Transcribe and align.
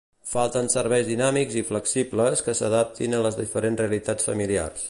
Falten 0.27 0.69
serveis 0.73 1.09
dinàmics 1.11 1.59
i 1.61 1.63
flexibles 1.69 2.43
que 2.47 2.57
s'adaptin 2.61 3.19
a 3.19 3.23
les 3.29 3.41
diferents 3.45 3.83
realitats 3.85 4.33
familiars. 4.33 4.79